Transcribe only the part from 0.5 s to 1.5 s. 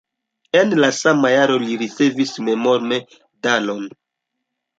En la sama